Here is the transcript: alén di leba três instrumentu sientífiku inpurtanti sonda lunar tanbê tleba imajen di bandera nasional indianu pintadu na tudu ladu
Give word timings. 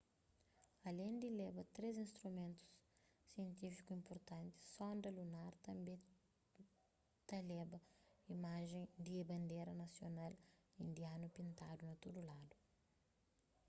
alén 0.89 1.13
di 1.23 1.29
leba 1.39 1.63
três 1.75 1.95
instrumentu 2.07 2.63
sientífiku 3.31 3.89
inpurtanti 3.99 4.57
sonda 4.75 5.09
lunar 5.17 5.53
tanbê 5.67 5.95
tleba 7.27 7.79
imajen 8.35 8.83
di 9.05 9.15
bandera 9.31 9.73
nasional 9.83 10.31
indianu 10.85 11.25
pintadu 11.37 11.81
na 11.85 11.95
tudu 12.03 12.19
ladu 12.29 12.55